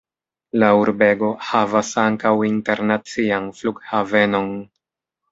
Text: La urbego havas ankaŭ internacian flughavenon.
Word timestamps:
La 0.61 0.67
urbego 0.83 1.27
havas 1.49 1.91
ankaŭ 2.03 2.31
internacian 2.47 3.45
flughavenon. 3.59 4.49